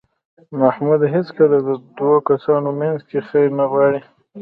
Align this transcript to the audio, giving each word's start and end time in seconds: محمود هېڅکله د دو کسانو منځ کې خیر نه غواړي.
محمود 0.59 1.01
هېڅکله 1.13 1.57
د 1.67 1.69
دو 1.99 2.11
کسانو 2.29 2.69
منځ 2.79 2.99
کې 3.09 3.19
خیر 3.29 3.47
نه 3.59 3.65
غواړي. 3.71 4.01